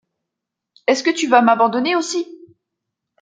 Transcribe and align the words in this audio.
Est-ce 0.87 1.03
que 1.03 1.11
tu 1.11 1.27
vas 1.27 1.43
m'abandonner 1.43 1.95
aussi? 1.95 2.25